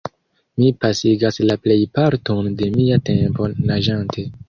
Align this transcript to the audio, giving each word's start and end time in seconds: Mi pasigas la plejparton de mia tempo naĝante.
Mi 0.61 0.69
pasigas 0.85 1.37
la 1.51 1.59
plejparton 1.67 2.53
de 2.63 2.73
mia 2.81 3.01
tempo 3.15 3.55
naĝante. 3.73 4.31